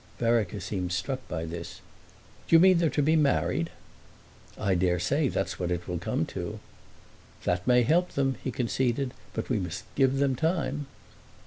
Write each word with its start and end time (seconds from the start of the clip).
Vereker 0.17 0.59
seemed 0.59 0.91
struck 0.93 1.19
with 1.29 1.51
this. 1.51 1.79
"Do 2.47 2.55
you 2.55 2.59
mean 2.59 2.79
they're 2.79 2.89
to 2.89 3.03
be 3.03 3.15
married?" 3.15 3.69
"I 4.57 4.73
dare 4.73 4.97
say 4.97 5.27
that's 5.27 5.59
what 5.59 5.69
it 5.69 5.87
will 5.87 5.99
come 5.99 6.25
to." 6.33 6.59
"That 7.43 7.67
may 7.67 7.83
help 7.83 8.13
them," 8.13 8.37
he 8.43 8.49
conceded, 8.49 9.13
"but 9.35 9.47
we 9.49 9.59
must 9.59 9.83
give 9.93 10.17
them 10.17 10.35
time!" 10.35 10.87